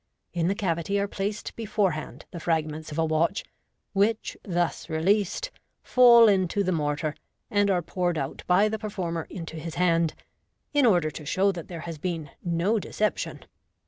[0.33, 3.45] In the cavity are placed before hand the fragments of a watch,
[3.93, 5.51] which, thus released,
[5.83, 7.13] fall into the mortar,
[7.51, 10.15] and are poured out by the performer into his hand,
[10.73, 12.31] in order to show that there has been"
[12.63, 13.45] no deception."